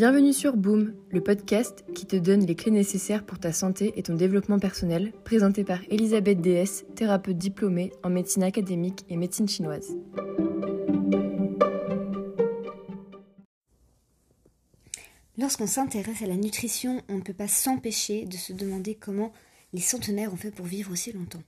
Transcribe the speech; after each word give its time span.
Bienvenue 0.00 0.32
sur 0.32 0.56
Boom, 0.56 0.94
le 1.10 1.22
podcast 1.22 1.84
qui 1.94 2.06
te 2.06 2.16
donne 2.16 2.46
les 2.46 2.54
clés 2.54 2.70
nécessaires 2.70 3.26
pour 3.26 3.38
ta 3.38 3.52
santé 3.52 3.92
et 3.96 4.02
ton 4.02 4.14
développement 4.14 4.58
personnel, 4.58 5.12
présenté 5.26 5.62
par 5.62 5.78
Elisabeth 5.90 6.40
DS, 6.40 6.86
thérapeute 6.94 7.36
diplômée 7.36 7.92
en 8.02 8.08
médecine 8.08 8.42
académique 8.42 9.04
et 9.10 9.18
médecine 9.18 9.46
chinoise. 9.46 9.94
Lorsqu'on 15.36 15.66
s'intéresse 15.66 16.22
à 16.22 16.26
la 16.26 16.36
nutrition, 16.36 17.02
on 17.10 17.16
ne 17.16 17.22
peut 17.22 17.34
pas 17.34 17.46
s'empêcher 17.46 18.24
de 18.24 18.38
se 18.38 18.54
demander 18.54 18.94
comment 18.94 19.34
les 19.74 19.82
centenaires 19.82 20.32
ont 20.32 20.38
fait 20.38 20.50
pour 20.50 20.64
vivre 20.64 20.92
aussi 20.92 21.12
longtemps. 21.12 21.42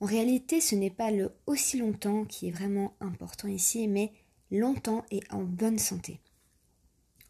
En 0.00 0.06
réalité, 0.06 0.60
ce 0.60 0.74
n'est 0.74 0.90
pas 0.90 1.12
le 1.12 1.30
aussi 1.46 1.78
longtemps 1.78 2.24
qui 2.24 2.48
est 2.48 2.50
vraiment 2.50 2.96
important 2.98 3.46
ici, 3.46 3.86
mais 3.86 4.10
longtemps 4.50 5.04
et 5.12 5.20
en 5.30 5.44
bonne 5.44 5.78
santé. 5.78 6.18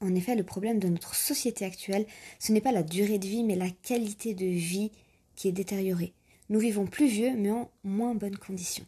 En 0.01 0.15
effet, 0.15 0.35
le 0.35 0.45
problème 0.45 0.79
de 0.79 0.89
notre 0.89 1.15
société 1.15 1.65
actuelle, 1.65 2.07
ce 2.39 2.53
n'est 2.53 2.61
pas 2.61 2.73
la 2.73 2.83
durée 2.83 3.19
de 3.19 3.27
vie, 3.27 3.45
mais 3.45 3.57
la 3.57 3.71
qualité 3.71 4.35
de 4.35 4.47
vie 4.47 4.91
qui 5.35 5.49
est 5.49 5.53
détériorée. 5.53 6.13
Nous 6.49 6.59
vivons 6.59 6.87
plus 6.87 7.09
vieux, 7.09 7.35
mais 7.37 7.51
en 7.51 7.71
moins 7.83 8.15
bonnes 8.15 8.37
conditions. 8.37 8.87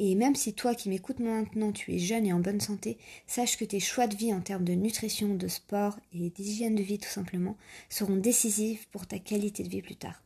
Et 0.00 0.14
même 0.14 0.36
si 0.36 0.54
toi 0.54 0.74
qui 0.74 0.88
m'écoutes 0.88 1.18
maintenant, 1.18 1.72
tu 1.72 1.92
es 1.92 1.98
jeune 1.98 2.26
et 2.26 2.32
en 2.32 2.38
bonne 2.38 2.60
santé, 2.60 2.98
sache 3.26 3.56
que 3.56 3.64
tes 3.64 3.80
choix 3.80 4.06
de 4.06 4.14
vie 4.14 4.32
en 4.32 4.40
termes 4.40 4.64
de 4.64 4.74
nutrition, 4.74 5.34
de 5.34 5.48
sport 5.48 5.98
et 6.12 6.30
d'hygiène 6.30 6.76
de 6.76 6.82
vie 6.82 6.98
tout 6.98 7.08
simplement 7.08 7.56
seront 7.88 8.16
décisifs 8.16 8.86
pour 8.92 9.06
ta 9.06 9.18
qualité 9.18 9.64
de 9.64 9.68
vie 9.68 9.82
plus 9.82 9.96
tard. 9.96 10.22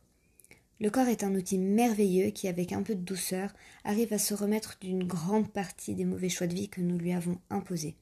Le 0.79 0.89
corps 0.89 1.07
est 1.07 1.23
un 1.23 1.33
outil 1.33 1.57
merveilleux 1.57 2.29
qui, 2.29 2.47
avec 2.47 2.71
un 2.71 2.83
peu 2.83 2.93
de 2.93 3.01
douceur, 3.01 3.53
arrive 3.83 4.13
à 4.13 4.19
se 4.19 4.33
remettre 4.33 4.77
d'une 4.81 5.05
grande 5.05 5.49
partie 5.49 5.95
des 5.95 6.05
mauvais 6.05 6.29
choix 6.29 6.47
de 6.47 6.55
vie 6.55 6.69
que 6.69 6.81
nous 6.81 6.97
lui 6.97 7.13
avons 7.13 7.39
imposés. 7.49 7.95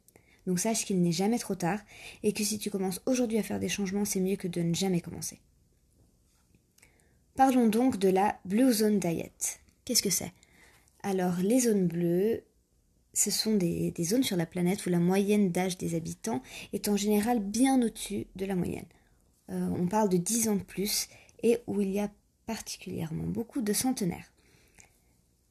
Donc 0.48 0.60
sache 0.60 0.86
qu'il 0.86 1.02
n'est 1.02 1.12
jamais 1.12 1.40
trop 1.40 1.56
tard 1.56 1.80
et 2.24 2.34
que 2.34 2.44
si 2.44 2.58
tu 2.58 2.70
commences 2.70 3.02
aujourd'hui 3.06 3.38
à 3.38 3.44
faire 3.44 3.60
des 3.60 3.70
changements, 3.70 4.06
c'est 4.06 4.20
mieux 4.20 4.36
que 4.36 4.48
de 4.48 4.62
ne 4.62 4.74
jamais 4.74 5.02
commencer. 5.02 5.40
Parlons 7.36 7.68
donc 7.68 7.98
de 7.98 8.10
la 8.10 8.40
Blue 8.46 8.74
Zone 8.74 9.00
Diet. 9.00 9.60
Qu'est-ce 9.86 10.02
que 10.02 10.10
c'est? 10.10 10.34
Alors 11.04 11.38
les 11.38 11.62
zones 11.62 11.88
bleues, 11.88 12.44
ce 13.14 13.32
sont 13.32 13.56
des, 13.56 13.94
zones 14.02 14.24
sur 14.24 14.38
la 14.38 14.46
planète 14.46 14.86
où 14.86 14.90
la 14.90 15.00
moyenne 15.00 15.52
d'âge 15.52 15.78
des 15.78 15.96
habitants 15.96 16.42
est 16.74 16.88
en 16.88 16.98
général 16.98 17.40
bien 17.40 17.82
au-dessus 17.82 18.28
de 18.36 18.46
la 18.46 18.56
moyenne. 18.56 18.86
Euh, 19.50 19.70
on 19.78 19.88
parle 19.88 20.10
de 20.10 20.18
10 20.18 20.50
ans 20.50 20.56
de 20.56 20.64
plus 20.64 21.08
et 21.44 21.60
où 21.68 21.82
il 21.82 21.90
y 21.90 22.00
a 22.00 22.10
particulièrement 22.46 23.24
beaucoup 23.24 23.62
de 23.62 23.74
centenaires. 23.74 24.32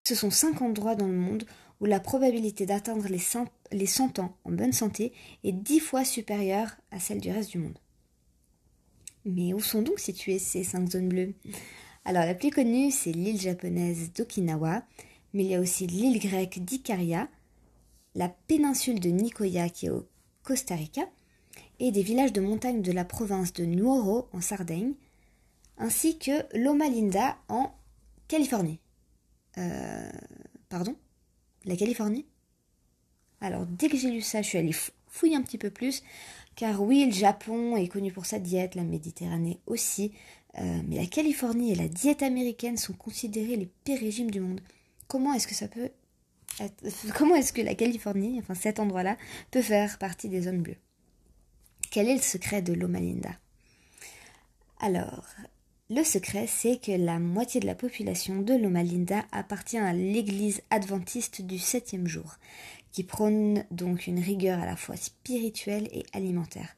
Ce 0.05 0.15
sont 0.15 0.31
cinq 0.31 0.63
endroits 0.63 0.95
dans 0.95 1.07
le 1.07 1.17
monde 1.17 1.45
où 1.81 1.87
la 1.87 2.01
probabilité 2.01 2.67
d'atteindre 2.67 3.07
les, 3.09 3.19
100, 3.19 4.19
ans 4.19 4.37
en 4.45 4.53
bonne 4.53 4.73
santé 4.73 5.13
est 5.45 5.53
dix 5.53 5.81
fois 5.81 6.05
supérieure 6.05 6.77
à 6.91 7.01
celle 7.01 7.21
du 7.21 7.31
reste 7.31 7.51
du 7.51 7.59
monde. 7.59 7.79
Mais 9.25 9.53
où 9.53 9.61
sont 9.61 9.83
donc 9.83 9.99
situées 9.99 10.39
ces 10.39 10.65
cinq 10.65 10.91
zones 10.91 11.09
bleues? 11.09 11.35
Alors 12.05 12.25
la 12.25 12.35
plus 12.35 12.51
connue, 12.51 12.91
c'est 12.91 13.13
l'île 13.13 13.41
japonaise 13.41 14.13
d'Okinawa, 14.13 14.83
mais 15.33 15.45
il 15.45 15.51
y 15.51 15.55
a 15.55 15.61
aussi 15.61 15.87
l'île 15.87 16.19
grecque 16.19 16.59
d'Ikaria, 16.65 17.29
la 18.15 18.29
péninsule 18.29 19.01
de 19.01 19.11
Nicoya 19.11 19.69
qui 19.69 19.87
est 19.87 19.91
au 19.91 20.09
Costa 20.43 20.75
Rica, 20.75 21.03
et 21.79 21.93
des 21.93 22.03
villages 22.03 22.33
de 22.33 22.41
montagne 22.41 22.83
de 22.83 22.93
la 22.93 23.05
province 23.05 23.53
de 23.53 23.65
Nuoro 23.65 24.29
en 24.33 24.41
Sardaigne, 24.41 24.95
ainsi 25.79 26.19
que 26.19 26.45
Loma 26.57 26.89
Linda 26.89 27.39
en 27.49 27.73
Californie. 28.29 28.81
Euh, 29.59 30.11
pardon? 30.69 30.95
La 31.65 31.77
Californie 31.77 32.27
Alors, 33.41 33.67
dès 33.67 33.89
que 33.89 33.97
j'ai 33.97 34.11
lu 34.11 34.23
ça, 34.23 34.43
je 34.43 34.49
suis 34.49 34.59
allée 34.59 34.75
fouiller 35.07 35.37
un 35.37 35.43
petit 35.43 35.59
peu 35.59 35.71
plus, 35.71 36.03
car 36.57 36.83
oui, 36.83 37.07
le 37.07 37.13
Japon 37.13 37.77
est 37.77 37.89
connu 37.89 38.13
pour 38.13 38.27
sa 38.27 38.39
diète, 38.39 38.75
la 38.75 38.85
Méditerranée 38.85 39.61
aussi, 39.67 40.13
euh, 40.59 40.81
mais 40.87 40.97
la 40.97 41.07
Californie 41.07 41.73
et 41.73 41.77
la 41.77 41.89
diète 41.89 42.23
américaine 42.23 42.77
sont 42.77 42.93
considérés 42.93 43.57
les 43.57 43.71
pires 43.85 44.01
régimes 44.01 44.31
du 44.31 44.41
monde. 44.41 44.61
Comment 45.09 45.33
est-ce 45.35 45.49
que 45.49 45.55
ça 45.55 45.69
peut. 45.69 45.91
Comment 47.17 47.37
est-ce 47.37 47.53
que 47.53 47.63
la 47.63 47.75
Californie, 47.75 48.39
enfin 48.39 48.55
cet 48.55 48.81
endroit-là, 48.81 49.17
peut 49.51 49.63
faire 49.63 49.99
partie 49.99 50.29
des 50.29 50.43
zones 50.43 50.63
bleues? 50.63 50.79
Quel 51.91 52.09
est 52.09 52.17
le 52.17 52.23
secret 52.23 52.63
de 52.63 52.73
Loma 52.73 53.01
Linda 53.01 53.31
Alors, 54.79 55.25
le 55.91 56.05
secret, 56.05 56.47
c'est 56.47 56.81
que 56.81 56.93
la 56.93 57.19
moitié 57.19 57.61
de 57.61 57.67
la 57.67 57.75
population 57.75 58.43
de 58.43 58.55
Loma 58.55 58.85
Linda 58.85 59.25
appartient 59.33 59.77
à 59.77 59.93
l'église 59.93 60.63
adventiste 60.71 61.43
du 61.43 61.59
septième 61.59 62.07
jour, 62.07 62.37
qui 62.93 63.03
prône 63.03 63.65
donc 63.73 64.07
une 64.07 64.21
rigueur 64.21 64.61
à 64.61 64.67
la 64.67 64.77
fois 64.77 64.97
spirituelle 64.97 65.89
et 65.93 66.05
alimentaire. 66.13 66.77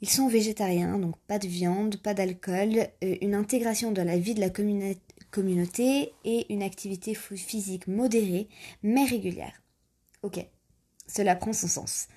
Ils 0.00 0.10
sont 0.10 0.26
végétariens, 0.26 0.98
donc 0.98 1.16
pas 1.28 1.38
de 1.38 1.46
viande, 1.46 1.96
pas 1.96 2.12
d'alcool, 2.12 2.88
euh, 3.04 3.16
une 3.22 3.36
intégration 3.36 3.92
dans 3.92 4.04
la 4.04 4.18
vie 4.18 4.34
de 4.34 4.40
la 4.40 4.50
communauté 4.50 6.12
et 6.24 6.52
une 6.52 6.64
activité 6.64 7.14
physique 7.14 7.86
modérée 7.86 8.48
mais 8.82 9.04
régulière. 9.04 9.62
Ok, 10.22 10.44
cela 11.06 11.36
prend 11.36 11.52
son 11.52 11.68
sens. 11.68 12.08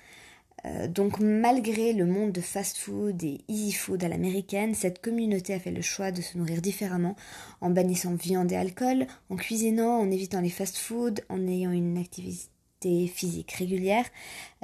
Euh, 0.64 0.88
donc 0.88 1.20
malgré 1.20 1.92
le 1.92 2.06
monde 2.06 2.32
de 2.32 2.40
fast-food 2.40 3.22
et 3.22 3.40
easy 3.48 3.72
food 3.72 4.02
à 4.02 4.08
l'américaine, 4.08 4.74
cette 4.74 5.00
communauté 5.00 5.54
a 5.54 5.60
fait 5.60 5.70
le 5.70 5.82
choix 5.82 6.10
de 6.10 6.20
se 6.20 6.36
nourrir 6.36 6.60
différemment 6.60 7.16
en 7.60 7.70
bannissant 7.70 8.14
viande 8.14 8.52
et 8.52 8.56
alcool, 8.56 9.06
en 9.30 9.36
cuisinant, 9.36 9.98
en 9.98 10.10
évitant 10.10 10.40
les 10.40 10.50
fast-food, 10.50 11.20
en 11.28 11.46
ayant 11.46 11.72
une 11.72 11.98
activité 11.98 13.06
physique 13.06 13.52
régulière. 13.52 14.06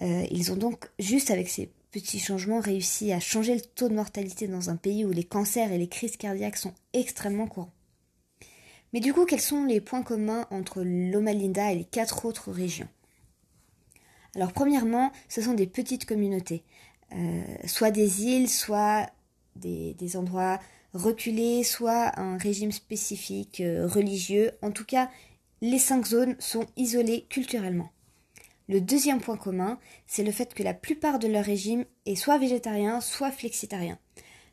Euh, 0.03 0.27
ils 0.31 0.53
ont 0.53 0.57
donc 0.57 0.89
juste 0.99 1.31
avec 1.31 1.49
ces 1.49 1.71
petits 1.91 2.19
changements 2.19 2.61
réussi 2.61 3.13
à 3.13 3.21
changer 3.21 3.55
le 3.55 3.61
taux 3.61 3.89
de 3.89 3.95
mortalité 3.95 4.49
dans 4.49 4.71
un 4.71 4.77
pays 4.77 5.05
où 5.05 5.11
les 5.11 5.25
cancers 5.25 5.73
et 5.73 5.79
les 5.79 5.89
crises 5.89 6.17
cardiaques 6.17 6.57
sont 6.57 6.75
extrêmement 6.93 7.47
courants. 7.47 7.73
Mais 8.93 9.01
du 9.01 9.13
coup, 9.13 9.27
quels 9.27 9.41
sont 9.41 9.65
les 9.65 9.81
points 9.81 10.03
communs 10.03 10.47
entre 10.51 10.83
Loma 10.83 11.33
Linda 11.33 11.73
et 11.73 11.77
les 11.77 11.85
quatre 11.85 12.25
autres 12.25 12.53
régions? 12.53 12.89
Alors 14.37 14.53
premièrement, 14.53 15.13
ce 15.29 15.41
sont 15.41 15.55
des 15.55 15.67
petites 15.67 16.07
communautés, 16.07 16.65
euh, 17.13 17.43
soit 17.67 17.91
des 17.91 18.25
îles, 18.25 18.49
soit 18.49 19.09
des, 19.57 20.17
endroits 20.17 20.59
reculés, 20.93 21.63
soit 21.63 22.19
un 22.19 22.37
régime 22.37 22.73
spécifique 22.73 23.61
euh, 23.61 23.87
religieux. 23.87 24.51
En 24.63 24.73
tout 24.73 24.85
cas, 24.85 25.11
les 25.61 25.79
cinq 25.79 26.07
zones 26.07 26.37
sont 26.41 26.67
isolées 26.77 27.27
culturellement. 27.29 27.91
Le 28.69 28.81
deuxième 28.81 29.21
point 29.21 29.37
commun, 29.37 29.79
c'est 30.07 30.25
le 30.25 30.33
fait 30.33 30.55
que 30.55 30.63
la 30.63 30.75
plupart 30.75 31.19
de 31.19 31.29
leur 31.29 31.45
régime 31.45 31.85
est 32.07 32.15
soit 32.17 32.39
végétarien, 32.39 33.01
soit 33.01 33.31
flexitarien. 33.31 33.99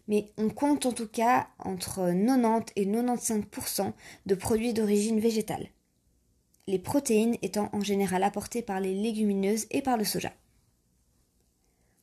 Mais 0.08 0.31
on 0.38 0.50
compte 0.50 0.86
en 0.86 0.92
tout 0.92 1.08
cas 1.08 1.48
entre 1.59 2.12
90 2.12 2.74
et 2.75 2.86
95% 2.86 3.94
de 4.25 4.36
produits 4.36 4.74
d'origine 4.74 5.19
végétale 5.19 5.69
les 6.71 6.79
protéines 6.79 7.37
étant 7.41 7.69
en 7.73 7.81
général 7.81 8.23
apportées 8.23 8.61
par 8.61 8.79
les 8.79 8.95
légumineuses 8.95 9.67
et 9.69 9.81
par 9.81 9.97
le 9.97 10.05
soja. 10.05 10.31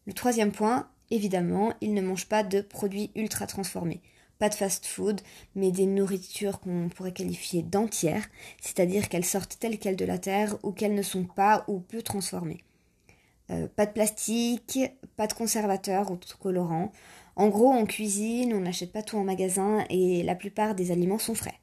Le 0.06 0.12
troisième 0.12 0.52
point, 0.52 0.88
évidemment, 1.10 1.72
ils 1.80 1.94
ne 1.94 2.02
mangent 2.02 2.28
pas 2.28 2.42
de 2.42 2.60
produits 2.60 3.10
ultra 3.16 3.46
transformés. 3.46 4.00
Pas 4.38 4.48
de 4.48 4.54
fast-food, 4.54 5.20
mais 5.56 5.72
des 5.72 5.86
nourritures 5.86 6.60
qu'on 6.60 6.88
pourrait 6.88 7.12
qualifier 7.12 7.62
d'entières, 7.62 8.28
c'est-à-dire 8.60 9.08
qu'elles 9.08 9.24
sortent 9.24 9.58
telles 9.58 9.78
quelles 9.78 9.96
de 9.96 10.04
la 10.04 10.18
terre 10.18 10.56
ou 10.62 10.70
qu'elles 10.70 10.94
ne 10.94 11.02
sont 11.02 11.24
pas 11.24 11.64
ou 11.66 11.80
peu 11.80 12.02
transformées. 12.02 12.62
Euh, 13.50 13.66
pas 13.66 13.86
de 13.86 13.92
plastique, 13.92 14.78
pas 15.16 15.26
de 15.26 15.32
conservateurs 15.32 16.10
ou 16.10 16.16
de 16.16 16.26
colorants. 16.38 16.92
En 17.34 17.48
gros, 17.48 17.70
on 17.70 17.86
cuisine, 17.86 18.52
on 18.52 18.60
n'achète 18.60 18.92
pas 18.92 19.02
tout 19.02 19.16
en 19.16 19.24
magasin 19.24 19.84
et 19.90 20.22
la 20.22 20.34
plupart 20.34 20.74
des 20.74 20.92
aliments 20.92 21.18
sont 21.18 21.34
frais. 21.34 21.58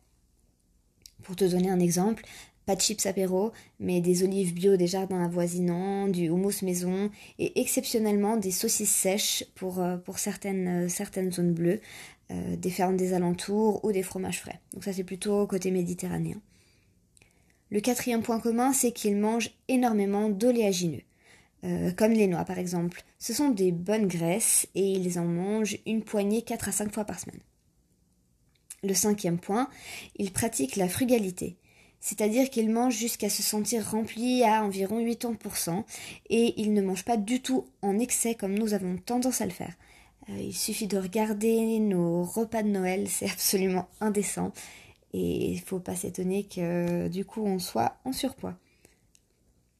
Pour 1.23 1.35
te 1.35 1.45
donner 1.45 1.69
un 1.69 1.79
exemple, 1.79 2.23
pas 2.65 2.75
de 2.75 2.81
chips 2.81 3.05
apéro, 3.05 3.51
mais 3.79 4.01
des 4.01 4.23
olives 4.23 4.53
bio 4.53 4.75
des 4.75 4.87
jardins 4.87 5.23
avoisinants, 5.23 6.07
du 6.07 6.29
houmous 6.29 6.63
maison 6.63 7.11
et 7.37 7.59
exceptionnellement 7.61 8.37
des 8.37 8.51
saucisses 8.51 8.89
sèches 8.89 9.45
pour, 9.55 9.79
euh, 9.79 9.97
euh, 9.97 10.87
certaines 10.89 11.31
zones 11.31 11.53
bleues, 11.53 11.79
euh, 12.31 12.55
des 12.55 12.71
fermes 12.71 12.97
des 12.97 13.13
alentours 13.13 13.83
ou 13.85 13.91
des 13.91 14.03
fromages 14.03 14.41
frais. 14.41 14.59
Donc 14.73 14.83
ça 14.83 14.93
c'est 14.93 15.03
plutôt 15.03 15.45
côté 15.45 15.69
méditerranéen. 15.71 16.41
Le 17.69 17.81
quatrième 17.81 18.21
point 18.21 18.39
commun, 18.39 18.73
c'est 18.73 18.91
qu'ils 18.91 19.17
mangent 19.17 19.51
énormément 19.67 20.29
d'oléagineux, 20.29 21.01
comme 21.97 22.11
les 22.11 22.27
noix 22.27 22.45
par 22.45 22.59
exemple. 22.59 23.01
Ce 23.17 23.33
sont 23.33 23.49
des 23.49 23.71
bonnes 23.71 24.07
graisses 24.07 24.67
et 24.75 24.91
ils 24.91 25.17
en 25.17 25.25
mangent 25.25 25.77
une 25.87 26.03
poignée 26.03 26.43
4 26.43 26.69
à 26.69 26.71
5 26.71 26.93
fois 26.93 27.05
par 27.05 27.19
semaine. 27.19 27.39
Le 28.83 28.93
cinquième 28.93 29.39
point, 29.39 29.67
ils 30.15 30.31
pratiquent 30.31 30.75
la 30.75 30.87
frugalité 30.87 31.57
c'est-à-dire 32.05 32.51
qu'ils 32.51 32.69
mangent 32.69 32.99
jusqu'à 32.99 33.29
se 33.29 33.41
sentir 33.41 33.83
remplis 33.89 34.43
à 34.43 34.63
environ 34.63 35.03
80% 35.03 35.83
et 36.29 36.53
ils 36.61 36.71
ne 36.71 36.83
mangent 36.83 37.03
pas 37.03 37.17
du 37.17 37.41
tout 37.41 37.65
en 37.81 37.97
excès 37.97 38.35
comme 38.35 38.53
nous 38.53 38.75
avons 38.75 38.97
tendance 38.97 39.41
à 39.41 39.45
le 39.45 39.51
faire. 39.51 39.73
Euh, 40.29 40.37
il 40.39 40.53
suffit 40.53 40.85
de 40.85 40.99
regarder 40.99 41.79
nos 41.79 42.23
repas 42.23 42.61
de 42.61 42.67
Noël, 42.67 43.07
c'est 43.09 43.27
absolument 43.27 43.87
indécent 44.01 44.51
et 45.13 45.47
il 45.47 45.55
ne 45.55 45.65
faut 45.65 45.79
pas 45.79 45.95
s'étonner 45.95 46.43
que 46.43 47.07
du 47.07 47.25
coup 47.25 47.43
on 47.43 47.57
soit 47.57 47.97
en 48.05 48.13
surpoids. 48.13 48.53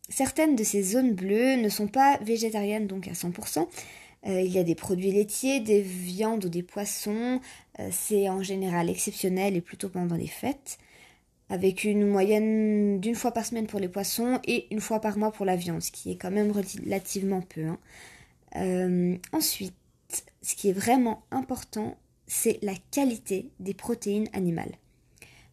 Certaines 0.10 0.56
de 0.56 0.64
ces 0.64 0.82
zones 0.82 1.14
bleues 1.14 1.58
ne 1.58 1.70
sont 1.70 1.88
pas 1.88 2.18
végétariennes 2.24 2.88
donc 2.88 3.08
à 3.08 3.12
100%, 3.12 3.68
Euh, 4.28 4.42
il 4.42 4.52
y 4.52 4.58
a 4.58 4.64
des 4.64 4.76
produits 4.76 5.12
laitiers, 5.12 5.60
des 5.60 5.82
viandes 5.82 6.46
ou 6.46 6.50
des 6.50 6.64
poissons. 6.64 7.40
Euh, 7.80 7.90
c'est 7.92 8.28
en 8.30 8.42
général 8.42 8.90
exceptionnel 8.90 9.56
et 9.56 9.62
plutôt 9.62 9.90
pendant 9.90 10.16
les 10.16 10.28
fêtes, 10.28 10.80
avec 11.50 11.84
une 11.84 12.08
moyenne 12.08 13.00
d'une 13.00 13.16
fois 13.16 13.32
par 13.32 13.46
semaine 13.46 13.68
pour 13.68 13.80
les 13.80 13.88
poissons 13.88 14.40
et 14.46 14.68
une 14.72 14.82
fois 14.82 15.00
par 15.00 15.18
mois 15.18 15.32
pour 15.32 15.46
la 15.46 15.56
viande, 15.56 15.82
ce 15.82 15.92
qui 15.92 16.12
est 16.12 16.16
quand 16.16 16.32
même 16.32 16.52
relativement 16.52 17.42
peu. 17.42 17.66
Hein. 17.66 17.78
Euh, 18.56 19.18
ensuite, 19.32 19.74
ce 20.42 20.56
qui 20.56 20.70
est 20.70 20.74
vraiment 20.74 21.24
important, 21.32 21.98
c'est 22.28 22.60
la 22.62 22.74
qualité 22.92 23.50
des 23.60 23.74
protéines 23.74 24.28
animales. 24.34 24.72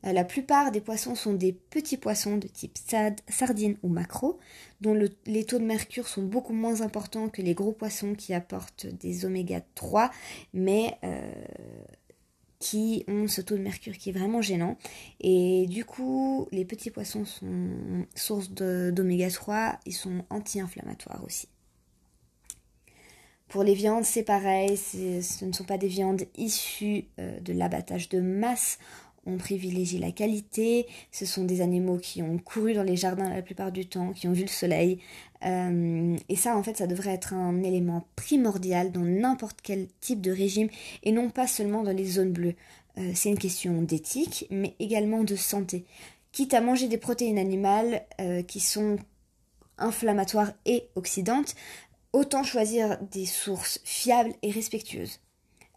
Euh, 0.05 0.13
la 0.13 0.25
plupart 0.25 0.73
des 0.73 0.81
poissons 0.81 1.15
sont 1.15 1.35
des 1.35 1.53
petits 1.53 1.97
poissons 1.97 2.37
de 2.37 2.49
type 2.49 2.77
sardine 3.29 3.77
ou 3.83 3.89
maquereau, 3.89 4.39
dont 4.81 4.99
les 5.27 5.45
taux 5.45 5.59
de 5.59 5.65
mercure 5.65 6.09
sont 6.09 6.23
beaucoup 6.23 6.55
moins 6.55 6.81
importants 6.81 7.29
que 7.29 7.43
les 7.43 7.55
gros 7.55 7.73
poissons 7.73 8.15
qui 8.15 8.35
apportent 8.35 8.87
des 8.87 9.25
oméga 9.25 9.61
3, 9.75 10.11
mais 10.55 10.97
euh, 11.05 11.33
qui 12.63 13.05
ont 13.09 13.27
ce 13.27 13.41
taux 13.41 13.57
de 13.57 13.63
mercure 13.63 13.99
qui 13.99 14.11
est 14.11 14.13
vraiment 14.13 14.41
gênant. 14.41 14.79
Et 15.21 15.67
du 15.69 15.85
coup, 15.85 16.47
les 16.53 16.65
petits 16.65 16.91
poissons 16.91 17.25
sont 17.25 18.07
source 18.15 18.51
d'oméga 18.51 19.29
3, 19.29 19.81
ils 19.85 19.93
sont 19.93 20.25
anti-inflammatoires 20.31 21.25
aussi. 21.27 21.49
Pour 23.49 23.65
les 23.65 23.75
viandes, 23.75 24.05
c'est 24.05 24.23
pareil, 24.23 24.77
ce 24.77 25.45
ne 25.45 25.53
sont 25.53 25.65
pas 25.65 25.77
des 25.77 25.89
viandes 25.89 26.23
issues 26.37 27.05
euh, 27.19 27.39
de 27.41 27.53
l'abattage 27.53 28.09
de 28.09 28.21
masse 28.21 28.79
on 29.27 29.37
privilégie 29.37 29.99
la 29.99 30.13
qualité. 30.13 30.87
Ce 31.11 31.27
sont 31.27 31.45
des 31.45 31.61
animaux 31.61 31.99
qui 31.99 32.23
ont 32.23 32.39
couru 32.39 32.75
dans 32.75 32.83
les 32.83 32.97
jardins 32.97 33.29
la 33.29 33.43
plupart 33.43 33.73
du 33.73 33.87
temps, 33.87 34.13
qui 34.13 34.29
ont 34.29 34.33
vu 34.33 34.43
le 34.43 34.49
soleil. 34.49 34.99
Euh, 35.45 36.17
et 36.29 36.37
ça, 36.37 36.57
en 36.57 36.63
fait, 36.63 36.77
ça 36.77 36.87
devrait 36.87 37.15
être 37.15 37.33
un 37.33 37.63
élément 37.63 38.07
primordial 38.17 38.93
dans 38.93 39.01
n'importe 39.01 39.61
quel 39.63 39.89
type 40.01 40.21
de 40.21 40.31
régime 40.31 40.69
et 41.03 41.13
non 41.13 41.31
pas 41.31 41.47
seulement 41.47 41.83
dans 41.83 41.97
les 41.97 42.05
zones 42.05 42.33
bleues. 42.33 42.55
Euh, 42.99 43.13
c'est 43.15 43.31
une 43.31 43.39
question 43.39 43.83
d'éthique, 43.83 44.47
mais 44.51 44.75
également 44.79 45.25
de 45.25 45.37
santé. 45.37 45.85
Quitte 46.33 46.55
à 46.55 46.61
manger 46.61 46.89
des 46.89 46.99
protéines 46.99 47.39
animales 47.39 48.03
euh, 48.21 48.43
qui 48.43 48.61
sont 48.61 48.97
inflammatoires 49.79 50.53
et 50.67 50.89
oxydantes, 50.95 51.55
autant 52.13 52.43
choisir 52.43 52.99
des 53.11 53.27
sources 53.27 53.81
fiables 53.85 54.35
et 54.43 54.51
respectueuses. 54.51 55.22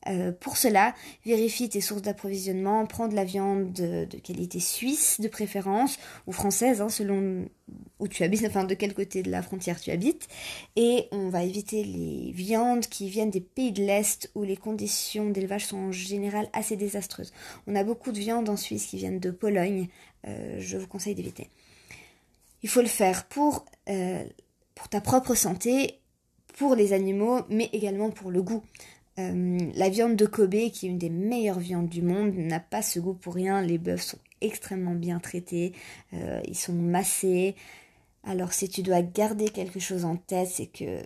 Euh, 0.07 0.31
pour 0.31 0.57
cela, 0.57 0.94
vérifie 1.25 1.68
tes 1.69 1.81
sources 1.81 2.04
d'approvisionnement, 2.04 2.86
prends 2.86 3.07
de 3.07 3.16
la 3.16 3.24
viande 3.24 3.74
de, 3.74 4.06
qualité 4.19 4.60
suisse 4.60 5.19
de 5.19 5.28
préférence, 5.28 5.98
ou 6.28 6.31
française, 6.31 6.81
hein, 6.81 6.90
selon 6.90 7.48
où 8.00 8.07
tu 8.07 8.24
habites, 8.24 8.46
enfin 8.48 8.63
de 8.66 8.75
quel 8.75 8.94
côté 8.94 9.24
de 9.24 9.31
la 9.31 9.42
frontière 9.42 9.80
tu 9.80 9.92
habites. 9.92 10.28
Et 10.75 11.07
on 11.12 11.30
va 11.30 11.44
éviter 11.44 11.84
les 11.84 12.31
viandes 12.31 12.86
qui 12.86 13.10
viennent 13.10 13.31
des 13.31 13.42
pays 13.42 13.72
de 13.72 13.84
l'Est 13.84 14.31
où 14.36 14.44
les 14.44 14.57
conditions 14.57 15.30
d'élevage 15.30 15.66
sont 15.66 15.78
en 15.78 15.92
général 15.92 16.50
assez 16.54 16.75
désastreuses. 16.75 17.34
On 17.66 17.75
a 17.75 17.84
beaucoup 17.84 18.12
de 18.12 18.19
viandes 18.19 18.50
en 18.50 18.58
Suisse 18.58 18.86
qui 18.86 18.98
viennent 18.98 19.19
de 19.19 19.31
Pologne, 19.31 19.88
euh, 20.28 20.58
je 20.60 20.78
vous 20.78 20.88
conseille 20.88 21.16
d'éviter. 21.16 21.50
Il 22.62 22.69
faut 22.69 22.81
le 22.81 22.88
faire 22.88 23.28
euh, 23.90 24.24
pour 24.74 24.90
ta 24.90 25.01
propre 25.01 25.36
santé, 25.36 26.00
pour 26.58 26.75
les 26.75 26.94
animaux, 26.94 27.42
mais 27.50 27.69
également 27.74 28.10
pour 28.10 28.31
le 28.31 28.42
goût. 28.42 28.63
Euh, 29.17 29.57
la 29.75 29.89
viande 29.89 30.15
de 30.15 30.25
Kobe, 30.25 30.69
qui 30.71 30.88
est 30.88 30.89
une 30.89 30.97
des 30.97 31.09
meilleures 31.09 31.59
viandes 31.59 31.88
du 31.88 32.01
monde, 32.01 32.35
n'a 32.35 32.59
pas 32.59 32.81
ce 32.81 33.00
goût 33.00 33.13
pour 33.13 33.33
rien. 33.33 33.62
Les 33.62 33.77
bœufs 33.77 33.97
sont 33.97 34.17
extrêmement 34.41 34.95
bien 34.95 35.19
traités, 35.19 35.73
euh, 36.13 36.41
ils 36.47 36.57
sont 36.57 36.73
massés. 36.73 37.56
Alors 38.23 38.53
si 38.53 38.67
tu 38.69 38.81
dois 38.81 39.01
garder 39.01 39.50
quelque 39.50 39.79
chose 39.79 40.03
en 40.06 40.17
tête, 40.17 40.50
c'est 40.50 40.67
que 40.67 41.01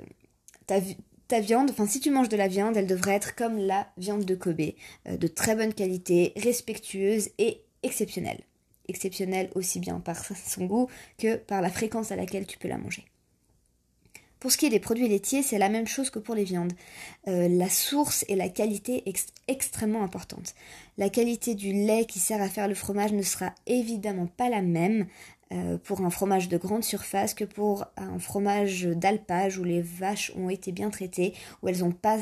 ta, 0.65 1.39
viande, 1.39 1.69
enfin 1.69 1.85
si 1.85 1.99
tu 1.99 2.11
manges 2.11 2.29
de 2.29 2.37
la 2.37 2.47
viande, 2.47 2.77
elle 2.77 2.87
devrait 2.87 3.13
être 3.13 3.35
comme 3.35 3.57
la 3.57 3.87
viande 3.97 4.25
de 4.25 4.35
Kobe, 4.35 4.61
euh, 5.07 5.17
de 5.17 5.27
très 5.27 5.55
bonne 5.55 5.73
qualité, 5.73 6.33
respectueuse 6.37 7.29
et 7.37 7.61
exceptionnelle. 7.83 8.39
Exceptionnelle 8.87 9.51
aussi 9.53 9.79
bien 9.79 9.99
par 9.99 10.25
son 10.25 10.65
goût 10.65 10.89
que 11.17 11.35
par 11.35 11.61
la 11.61 11.69
fréquence 11.69 12.11
à 12.11 12.15
laquelle 12.15 12.47
tu 12.47 12.57
peux 12.57 12.67
la 12.67 12.77
manger. 12.77 13.05
Pour 14.39 14.53
ce 14.53 14.57
qui 14.57 14.65
est 14.65 14.69
des 14.69 14.79
produits 14.79 15.09
laitiers, 15.09 15.43
c'est 15.43 15.57
la 15.57 15.69
même 15.69 15.87
chose 15.87 16.09
que 16.09 16.19
pour 16.19 16.33
les 16.33 16.45
viandes. 16.45 16.71
Euh, 17.27 17.49
la 17.49 17.69
source 17.69 18.23
et 18.29 18.35
la 18.35 18.47
qualité 18.47 19.03
est 19.05 19.33
extrêmement 19.49 20.03
importante. 20.03 20.55
La 20.97 21.09
qualité 21.09 21.55
du 21.55 21.73
lait 21.73 22.05
qui 22.05 22.19
sert 22.19 22.41
à 22.41 22.47
faire 22.47 22.69
le 22.69 22.75
fromage 22.75 23.11
ne 23.11 23.21
sera 23.21 23.53
évidemment 23.67 24.27
pas 24.27 24.49
la 24.49 24.61
même 24.61 25.07
euh, 25.51 25.77
pour 25.77 26.01
un 26.01 26.09
fromage 26.09 26.47
de 26.47 26.57
grande 26.57 26.85
surface 26.85 27.33
que 27.33 27.43
pour 27.43 27.85
un 27.97 28.17
fromage 28.19 28.83
d'alpage 28.83 29.57
où 29.57 29.65
les 29.65 29.81
vaches 29.81 30.31
ont 30.37 30.49
été 30.49 30.71
bien 30.71 30.89
traitées, 30.89 31.33
où 31.61 31.67
elles 31.67 31.79
n'ont 31.79 31.91
pas 31.91 32.17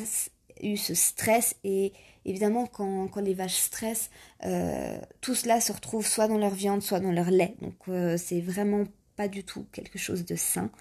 eu 0.63 0.75
ce 0.75 0.95
stress 0.95 1.55
et 1.63 1.93
évidemment 2.25 2.65
quand, 2.65 3.15
les 3.17 3.35
vaches 3.35 3.59
stressent, 3.59 4.09
euh, 4.43 4.97
tout 5.21 5.35
cela 5.35 5.61
se 5.61 5.71
retrouve 5.71 6.07
soit 6.07 6.27
dans 6.27 6.39
leur 6.39 6.55
viande, 6.55 6.81
soit 6.81 6.99
dans 6.99 7.11
leur 7.11 7.29
lait. 7.29 7.53
Donc 7.61 7.75
c'est 8.17 8.41
vraiment 8.41 8.85
pas 9.15 9.27
du 9.27 9.43
tout 9.43 9.67
quelque 9.71 9.99
chose 9.99 10.25
de 10.25 10.35
sain. 10.35 10.71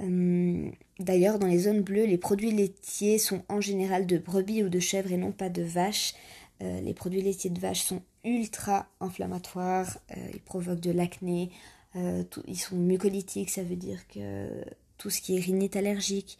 Euh, 0.00 0.70
d'ailleurs, 0.98 1.38
dans 1.38 1.46
les 1.46 1.60
zones 1.60 1.82
bleues, 1.82 2.06
les 2.06 2.18
produits 2.18 2.50
laitiers 2.50 3.18
sont 3.18 3.42
en 3.48 3.60
général 3.60 4.06
de 4.06 4.18
brebis 4.18 4.62
ou 4.62 4.68
de 4.68 4.80
chèvres 4.80 5.12
et 5.12 5.16
non 5.16 5.32
pas 5.32 5.48
de 5.48 5.62
vaches. 5.62 6.14
Euh, 6.62 6.80
les 6.80 6.94
produits 6.94 7.22
laitiers 7.22 7.50
de 7.50 7.60
vaches 7.60 7.82
sont 7.82 8.02
ultra 8.24 8.86
inflammatoires, 9.00 9.98
euh, 10.16 10.30
ils 10.32 10.40
provoquent 10.40 10.80
de 10.80 10.92
l'acné, 10.92 11.50
ils 12.48 12.58
sont 12.58 12.74
mucolytiques, 12.74 13.50
ça 13.50 13.62
veut 13.62 13.76
dire 13.76 14.08
que 14.08 14.64
tout 14.98 15.10
ce 15.10 15.20
qui 15.20 15.36
est 15.36 15.40
rhinite 15.40 15.76
allergique, 15.76 16.38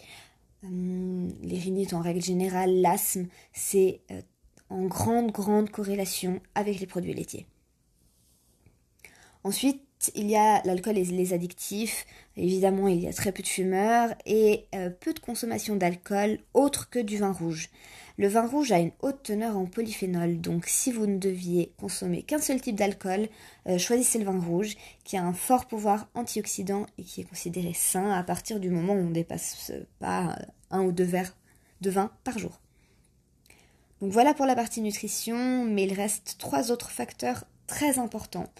les 0.65 1.59
rhinites 1.59 1.93
en 1.93 2.01
règle 2.01 2.23
générale, 2.23 2.81
l'asthme, 2.81 3.29
c'est 3.53 4.01
en 4.69 4.87
grande, 4.87 5.31
grande 5.31 5.71
corrélation 5.71 6.41
avec 6.57 6.81
les 6.81 6.87
produits 6.87 7.15
laitiers. 7.15 7.47
Ensuite, 9.45 9.81
il 10.15 10.31
y 10.31 10.37
a 10.37 10.63
l'alcool 10.65 10.99
et 10.99 11.05
les 11.05 11.33
addictifs. 11.33 12.07
Évidemment, 12.37 12.89
il 12.89 13.01
y 13.01 13.09
a 13.09 13.13
très 13.13 13.33
peu 13.33 13.43
de 13.43 13.49
fumeurs 13.49 14.15
et 14.27 14.67
euh, 14.75 14.91
peu 14.91 15.13
de 15.13 15.21
consommation 15.21 15.77
d'alcool 15.77 16.39
autre 16.53 16.91
que 16.91 16.99
du 16.99 17.19
vin 17.19 17.33
rouge. 17.33 17.71
Le 18.17 18.29
vin 18.29 18.47
rouge 18.47 18.71
a 18.71 18.79
une 18.79 18.93
haute 19.03 19.23
teneur 19.25 19.57
en 19.57 19.67
polyphénol, 19.67 20.41
donc 20.41 20.67
si 20.67 20.93
vous 20.93 21.07
ne 21.07 21.19
deviez 21.19 21.73
consommer 21.79 22.23
qu'un 22.23 22.39
seul 22.39 22.61
type 22.61 22.77
d'alcool, 22.77 23.29
euh, 23.67 23.77
choisissez 23.79 24.19
le 24.19 24.25
vin 24.25 24.41
rouge, 24.41 24.77
qui 25.03 25.17
a 25.17 25.25
un 25.25 25.33
fort 25.33 25.67
pouvoir 25.67 26.09
antioxydant 26.15 26.87
et 26.97 27.03
qui 27.03 27.23
est 27.23 27.25
considéré 27.25 27.73
sain 27.75 28.13
à 28.13 28.23
partir 28.23 28.61
du 28.61 28.71
moment 28.71 28.95
où 28.95 28.99
on 28.99 29.09
ne 29.09 29.15
dépasse 29.15 29.73
pas 29.99 30.39
un 30.71 30.83
ou 30.83 30.93
deux 30.93 31.05
verres 31.05 31.37
de 31.81 31.91
vin 31.91 32.13
par 32.23 32.39
jour. 32.39 32.61
Donc 34.01 34.13
voilà 34.13 34.35
pour 34.35 34.47
la 34.47 34.55
partie 34.55 34.81
nutrition, 34.81 35.65
mais 35.65 35.85
il 35.85 35.93
reste 35.93 36.37
trois 36.39 36.71
autres 36.71 36.91
facteurs 36.91 37.45
très 37.67 37.99
importants 37.99 38.51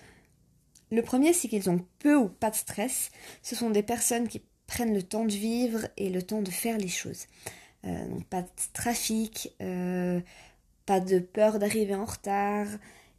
le 0.95 1.03
premier, 1.03 1.33
c'est 1.33 1.49
qu'ils 1.49 1.71
ont 1.71 1.85
peu 1.99 2.17
ou 2.17 2.29
pas 2.29 2.51
de 2.51 2.57
stress. 2.57 3.11
Ce 3.43 3.57
sont 3.57 3.71
des 3.71 3.83
personnes 3.83 4.29
qui 4.29 4.43
prennent 4.67 4.95
le 4.95 5.03
temps 5.03 5.25
de 5.25 5.33
vivre 5.33 5.87
et 5.97 6.11
le 6.11 6.23
temps 6.23 6.43
de 6.43 6.51
faire 6.51 6.79
les 6.79 6.89
choses. 6.89 7.27
Euh, 7.85 8.09
donc 8.09 8.25
pas 8.27 8.43
de 8.43 8.49
trafic, 8.73 9.55
euh, 9.61 10.21
pas 10.87 11.01
de 11.01 11.19
peur 11.19 11.59
d'arriver 11.59 11.95
en 11.95 12.05
retard, 12.05 12.67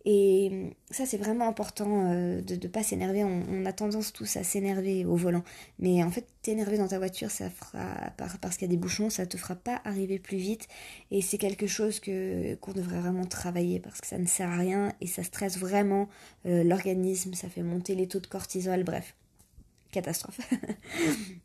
et 0.06 0.76
ça, 0.92 1.08
c'est 1.08 1.18
vraiment 1.18 1.48
important 1.48 2.12
euh, 2.12 2.40
de 2.42 2.54
ne 2.56 2.68
pas 2.72 2.84
s'énerver. 2.84 3.24
On, 3.24 3.66
a 3.66 3.74
tendance 3.74 4.14
tous 4.14 4.38
à 4.38 4.44
s'énerver 4.44 5.04
au 5.04 5.16
volant. 5.16 5.44
Mais 5.80 6.04
en 6.04 6.12
fait, 6.12 6.28
t'énerver 6.44 6.78
dans 6.78 6.88
ta 6.88 7.00
voiture, 7.00 7.32
ça 7.32 7.50
fera, 7.50 8.12
parce 8.40 8.58
qu'il 8.58 8.68
y 8.68 8.70
a 8.70 8.76
des 8.76 8.80
bouchons, 8.80 9.10
ça 9.10 9.26
te 9.26 9.36
fera 9.36 9.56
pas 9.56 9.82
arriver 9.84 10.20
plus 10.20 10.38
vite. 10.38 10.68
Et 11.10 11.24
c'est 11.24 11.40
quelque 11.40 11.66
chose 11.66 12.00
qu'on 12.00 12.72
devrait 12.74 13.00
vraiment 13.00 13.26
travailler 13.26 13.80
parce 13.80 14.00
que 14.00 14.06
ça 14.06 14.20
ne 14.20 14.28
sert 14.28 14.50
à 14.50 14.58
rien 14.58 14.94
et 15.02 15.08
ça 15.08 15.24
stresse 15.24 15.58
vraiment 15.58 16.08
euh, 16.46 16.64
l'organisme. 16.64 17.34
Ça 17.34 17.50
fait 17.50 17.64
monter 17.64 17.96
les 17.96 18.08
taux 18.08 18.20
de 18.20 18.28
cortisol. 18.28 18.84
Bref, 18.84 19.16
catastrophe. 19.92 20.40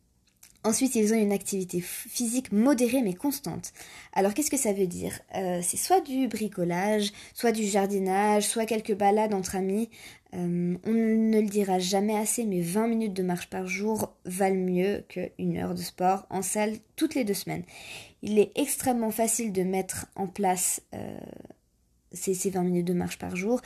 Ensuite, 0.63 0.95
ils 0.95 1.15
ont 1.15 1.17
une 1.17 1.33
activité 1.33 1.81
physique 1.81 2.53
modérée 2.53 3.01
mais 3.01 3.15
constante. 3.15 3.73
Alors, 4.13 4.35
qu'est-ce 4.35 4.51
que 4.51 4.59
ça 4.59 4.75
veut 4.75 4.87
dire? 4.87 5.19
Euh, 5.35 5.61
C'est 5.63 5.79
soit 5.79 6.03
du 6.03 6.29
bricolage, 6.29 7.13
soit 7.33 7.53
du 7.53 7.65
jardinage, 7.65 8.43
soit 8.43 8.67
quelques 8.67 8.95
balades 8.95 9.33
entre 9.33 9.57
amis. 9.57 9.89
Euh, 10.35 10.77
on 10.85 10.93
ne 10.93 11.41
le 11.41 11.49
dira 11.49 11.79
jamais 11.79 12.17
assez, 12.17 12.45
mais 12.45 12.61
20 12.61 12.89
minutes 12.89 13.15
de 13.15 13.23
marche 13.23 13.49
par 13.49 13.67
jour 13.67 14.13
valent 14.27 14.65
mieux 14.65 15.03
qu'une 15.09 15.57
heure 15.57 15.75
de 15.75 15.83
sport 15.83 16.27
en 16.29 16.43
salle 16.43 16.75
toutes 16.95 17.15
les 17.15 17.25
deux 17.25 17.35
semaines. 17.35 17.65
Il 18.23 18.39
est 18.39 18.53
extrêmement 18.55 19.11
facile 19.11 19.53
de 19.53 19.63
mettre 19.63 20.07
en 20.15 20.27
place 20.27 20.83
euh, 20.95 21.19
ces, 22.13 22.35
ces 22.35 22.51
20 22.51 22.65
minutes 22.65 22.87
de 22.87 22.93
marche 22.93 23.19
par 23.19 23.35
jour 23.35 23.63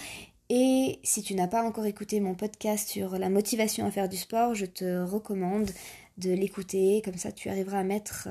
et 0.50 0.98
si 1.02 1.22
tu 1.22 1.34
n'as 1.34 1.48
pas 1.48 1.62
encore 1.62 1.86
écouté 1.86 2.20
mon 2.20 2.34
podcast 2.34 2.88
sur 2.88 3.18
la 3.18 3.30
motivation 3.30 3.86
à 3.86 3.90
faire 3.90 4.10
du 4.10 4.18
sport, 4.18 4.54
je 4.54 4.66
te 4.66 5.02
recommande 5.02 5.70
de 6.18 6.30
l'écouter. 6.32 7.02
Comme 7.04 7.16
ça, 7.16 7.32
tu 7.32 7.48
arriveras 7.48 7.80
à 7.80 7.84
mettre 7.84 8.28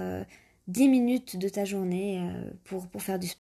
10 0.67 0.83
euh, 0.83 0.89
minutes 0.89 1.37
de 1.37 1.49
ta 1.49 1.65
journée 1.65 2.19
euh, 2.19 2.51
pour, 2.63 2.87
pour 2.87 3.01
faire 3.01 3.19
du 3.19 3.27
sport. 3.27 3.39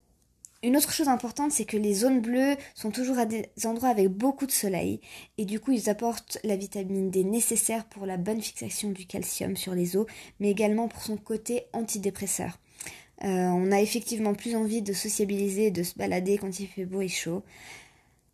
Une 0.62 0.76
autre 0.76 0.92
chose 0.92 1.08
importante, 1.08 1.52
c'est 1.52 1.64
que 1.64 1.78
les 1.78 1.94
zones 1.94 2.20
bleues 2.20 2.54
sont 2.74 2.90
toujours 2.90 3.18
à 3.18 3.24
des 3.24 3.48
endroits 3.64 3.88
avec 3.88 4.08
beaucoup 4.08 4.44
de 4.44 4.52
soleil 4.52 5.00
et 5.38 5.46
du 5.46 5.58
coup 5.58 5.72
ils 5.72 5.88
apportent 5.88 6.36
la 6.44 6.54
vitamine 6.54 7.10
D 7.10 7.24
nécessaire 7.24 7.86
pour 7.86 8.04
la 8.04 8.18
bonne 8.18 8.42
fixation 8.42 8.90
du 8.90 9.06
calcium 9.06 9.56
sur 9.56 9.74
les 9.74 9.96
os, 9.96 10.04
mais 10.38 10.50
également 10.50 10.86
pour 10.86 11.00
son 11.00 11.16
côté 11.16 11.62
antidépresseur. 11.72 12.58
on 13.22 13.72
a 13.72 13.80
effectivement 13.80 14.34
plus 14.34 14.54
envie 14.54 14.82
de 14.82 14.92
sociabiliser, 14.92 15.70
de 15.70 15.82
se 15.82 15.94
balader 15.94 16.36
quand 16.36 16.60
il 16.60 16.66
fait 16.66 16.84
beau 16.84 17.00
et 17.00 17.08
chaud. 17.08 17.42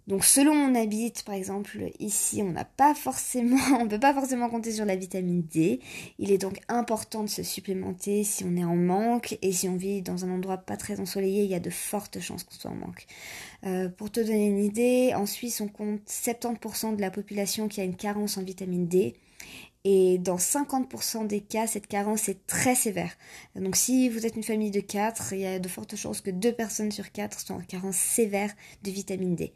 Donc 0.07 0.25
selon 0.25 0.53
où 0.53 0.71
on 0.71 0.75
habite, 0.77 1.25
par 1.25 1.35
exemple, 1.35 1.91
ici, 1.99 2.41
on 2.41 2.53
n'a 2.53 2.65
pas 2.65 2.95
forcément, 2.95 3.59
on 3.81 3.89
peut 3.89 3.99
pas 3.99 4.15
forcément 4.15 4.49
compter 4.49 4.71
sur 4.71 4.85
la 4.85 4.95
vitamine 4.95 5.43
D. 5.43 5.81
Il 6.19 6.31
est 6.31 6.39
donc 6.39 6.61
important 6.69 7.25
de 7.25 7.29
se 7.29 7.43
supplémenter 7.43 8.23
si 8.23 8.45
on 8.45 8.57
est 8.57 8.65
en 8.65 8.77
manque 8.77 9.37
et 9.43 9.53
si 9.53 9.69
on 9.69 9.77
vit 9.77 10.03
dans 10.03 10.25
un 10.25 10.31
endroit 10.31 10.59
pas 10.59 10.77
très 10.77 11.01
ensoleillé, 11.01 11.43
il 11.43 11.51
y 11.51 11.57
a 11.57 11.61
de 11.61 11.71
fortes 11.71 12.21
chances 12.21 12.45
qu'on 12.45 12.55
soit 12.55 12.71
en 12.71 12.77
manque. 12.77 13.07
Euh, 13.65 13.89
pour 13.89 14.13
te 14.13 14.21
donner 14.21 14.47
une 14.47 14.63
idée, 14.63 15.13
en 15.15 15.27
Suisse, 15.27 15.61
on 15.61 15.69
compte 15.69 16.01
70% 16.07 16.95
de 16.95 17.01
la 17.01 17.11
population 17.11 17.67
qui 17.67 17.81
a 17.81 17.85
une 17.85 17.97
carence 17.97 18.39
en 18.39 18.43
vitamine 18.43 18.87
D. 18.87 19.17
Et 19.89 20.19
dans 20.19 20.37
50% 20.37 21.29
des 21.29 21.41
cas, 21.41 21.69
cette 21.69 21.87
carence 21.87 22.29
est 22.29 22.45
très 22.49 22.75
sévère. 22.75 23.13
Donc 23.55 23.77
si 23.77 24.09
vous 24.09 24.27
êtes 24.27 24.35
une 24.35 24.43
famille 24.43 24.73
de 24.73 24.81
4, 24.81 25.33
il 25.33 25.41
y 25.41 25.47
a 25.47 25.61
de 25.61 25.69
fortes 25.69 25.95
chances 25.95 26.21
que 26.21 26.31
2 26.31 26.53
personnes 26.53 26.91
sur 26.91 27.13
4 27.13 27.39
soient 27.39 27.57
en 27.57 27.61
carence 27.61 27.97
sévère 27.97 28.53
de 28.83 28.91
vitamine 28.91 29.37
D. 29.37 29.53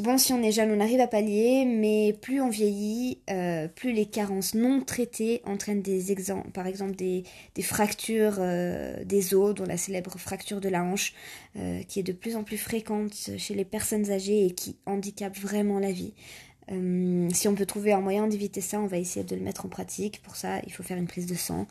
Bon, 0.00 0.18
si 0.18 0.32
on 0.32 0.42
est 0.42 0.50
jeune, 0.50 0.72
on 0.72 0.80
arrive 0.80 0.98
à 0.98 1.06
pallier, 1.06 1.64
mais 1.64 2.16
plus 2.20 2.40
on 2.40 2.48
vieillit, 2.48 3.18
euh, 3.30 3.68
plus 3.68 3.92
les 3.92 4.06
carences 4.06 4.54
non 4.54 4.80
traitées 4.80 5.40
entraînent 5.44 5.82
des 5.82 6.10
exemples, 6.10 6.50
par 6.50 6.66
exemple 6.66 6.96
des, 6.96 7.22
fractures 7.62 8.38
euh, 8.40 9.04
des 9.04 9.34
os, 9.34 9.54
dont 9.54 9.64
la 9.64 9.76
célèbre 9.76 10.18
fracture 10.18 10.60
de 10.60 10.68
la 10.68 10.82
hanche, 10.82 11.14
euh, 11.56 11.80
qui 11.84 12.00
est 12.00 12.02
de 12.02 12.12
plus 12.12 12.34
en 12.34 12.42
plus 12.42 12.56
fréquente 12.58 13.14
chez 13.38 13.54
les 13.54 13.64
personnes 13.64 14.10
âgées 14.10 14.46
et 14.46 14.50
qui 14.50 14.76
handicape 14.84 15.36
vraiment 15.36 15.78
la 15.78 15.92
vie. 15.92 16.12
si 17.32 17.46
on 17.46 17.54
peut 17.54 17.66
trouver 17.66 17.92
un 17.92 18.00
moyen 18.00 18.26
d'éviter 18.26 18.60
ça, 18.60 18.80
on 18.80 18.86
va 18.86 18.98
essayer 18.98 19.24
de 19.24 19.36
le 19.36 19.42
mettre 19.42 19.64
en 19.64 19.68
pratique. 19.68 20.22
Pour 20.22 20.34
ça, 20.34 20.60
il 20.66 20.72
faut 20.72 20.82
faire 20.82 20.98
une 20.98 21.06
prise 21.06 21.26
de 21.26 21.36
sang. 21.36 21.68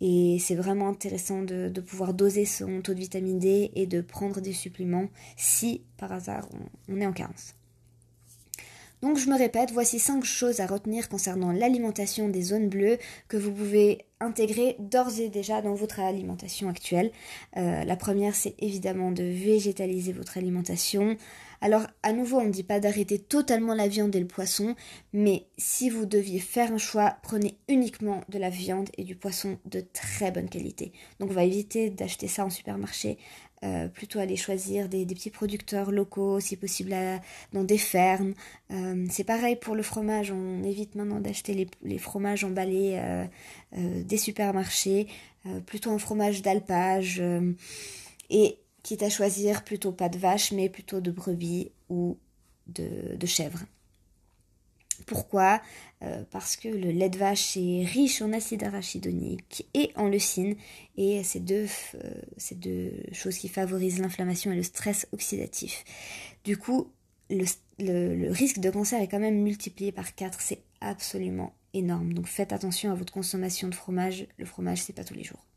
Et 0.00 0.38
c'est 0.40 0.54
vraiment 0.54 0.88
intéressant 0.88 1.42
de, 1.42 1.80
pouvoir 1.80 2.14
doser 2.14 2.44
son 2.44 2.82
taux 2.82 2.94
de 2.94 3.00
vitamine 3.00 3.38
D 3.38 3.70
et 3.74 3.86
de 3.86 4.00
prendre 4.00 4.40
des 4.40 4.52
suppléments 4.52 5.08
si 5.36 5.82
par 5.96 6.12
hasard 6.12 6.48
on, 6.88 7.00
est 7.00 7.06
en 7.06 7.12
carence. 7.12 7.54
Donc 9.00 9.16
je 9.16 9.28
me 9.28 9.38
répète, 9.38 9.70
voici 9.72 10.00
5 10.00 10.24
choses 10.24 10.58
à 10.60 10.66
retenir 10.66 11.08
concernant 11.08 11.52
l'alimentation 11.52 12.28
des 12.28 12.42
zones 12.42 12.68
bleues 12.68 12.98
que 13.28 13.36
vous 13.36 13.52
pouvez 13.52 14.06
intégrer 14.18 14.74
d'ores 14.80 15.20
et 15.20 15.28
déjà 15.28 15.62
dans 15.62 15.74
votre 15.74 16.00
alimentation 16.00 16.68
actuelle. 16.68 17.12
Euh, 17.56 17.84
la 17.84 17.96
première, 17.96 18.34
c'est 18.34 18.54
évidemment 18.58 19.12
de 19.12 19.22
végétaliser 19.22 20.12
votre 20.12 20.36
alimentation. 20.36 21.16
Alors, 21.60 21.86
à 22.02 22.12
nouveau, 22.12 22.38
on 22.38 22.44
ne 22.44 22.52
dit 22.52 22.62
pas 22.62 22.80
d'arrêter 22.80 23.18
totalement 23.18 23.74
la 23.74 23.88
viande 23.88 24.14
et 24.14 24.20
le 24.20 24.26
poisson, 24.26 24.76
mais 25.12 25.46
si 25.56 25.90
vous 25.90 26.06
deviez 26.06 26.38
faire 26.38 26.72
un 26.72 26.78
choix, 26.78 27.16
prenez 27.22 27.58
uniquement 27.68 28.22
de 28.28 28.38
la 28.38 28.50
viande 28.50 28.88
et 28.96 29.04
du 29.04 29.16
poisson 29.16 29.58
de 29.64 29.80
très 29.92 30.30
bonne 30.30 30.48
qualité. 30.48 30.92
Donc, 31.18 31.30
on 31.30 31.34
va 31.34 31.44
éviter 31.44 31.90
d'acheter 31.90 32.28
ça 32.28 32.44
en 32.44 32.50
supermarché. 32.50 33.18
Euh, 33.64 33.88
plutôt 33.88 34.20
aller 34.20 34.36
choisir 34.36 34.88
des, 34.88 35.04
petits 35.04 35.30
producteurs 35.30 35.90
locaux, 35.90 36.38
si 36.38 36.56
possible 36.56 36.94
dans 37.52 37.64
des 37.64 37.78
fermes. 37.78 38.34
Euh, 38.70 39.04
c'est 39.10 39.24
pareil 39.24 39.56
pour 39.56 39.74
le 39.74 39.82
fromage, 39.82 40.30
on 40.30 40.62
évite 40.62 40.94
maintenant 40.94 41.18
d'acheter 41.18 41.68
les, 41.82 41.98
fromages 41.98 42.44
emballés 42.44 43.00
euh, 43.02 43.24
des 44.04 44.16
supermarchés, 44.16 45.08
plutôt 45.66 45.90
un 45.90 45.98
fromage 45.98 46.42
d'alpage. 46.42 47.20
Quitte 48.88 49.02
à 49.02 49.10
choisir 49.10 49.64
plutôt 49.64 49.92
pas 49.92 50.08
de 50.08 50.16
vache, 50.16 50.50
mais 50.50 50.70
plutôt 50.70 51.02
de 51.02 51.10
brebis 51.10 51.72
ou 51.90 52.16
de, 52.68 53.26
chèvre. 53.26 53.60
Pourquoi? 55.04 55.60
Euh, 56.00 56.24
Parce 56.30 56.56
que 56.56 56.68
le 56.68 56.90
lait 56.90 57.10
de 57.10 57.18
vache 57.18 57.58
est 57.58 57.84
riche 57.84 58.22
en 58.22 58.32
acide 58.32 58.64
arachidonique 58.64 59.68
et 59.74 59.92
en 59.94 60.08
leucine, 60.08 60.56
et 60.96 61.20
deux, 61.34 61.66
euh, 61.96 62.22
deux 62.52 62.92
choses 63.12 63.36
qui 63.36 63.48
favorisent 63.48 64.00
l'inflammation 64.00 64.52
et 64.52 64.56
le 64.56 64.62
stress 64.62 65.06
oxydatif. 65.12 65.84
Du 66.44 66.56
coup, 66.56 66.90
le, 67.28 67.44
le, 67.78 68.30
risque 68.30 68.58
de 68.58 68.70
cancer 68.70 69.02
est 69.02 69.08
quand 69.08 69.20
même 69.20 69.42
multiplié 69.42 69.92
par 69.92 70.14
4, 70.14 70.40
c'est 70.40 70.62
absolument 70.80 71.52
énorme. 71.74 72.14
Donc 72.14 72.26
faites 72.26 72.54
attention 72.54 72.90
à 72.90 72.94
votre 72.94 73.12
consommation 73.12 73.68
de 73.68 73.74
fromage. 73.74 74.26
Le 74.38 74.46
fromage, 74.46 74.80
c'est 74.80 74.94
pas 74.94 75.04
tous 75.04 75.14
les 75.14 75.24
jours. 75.24 75.47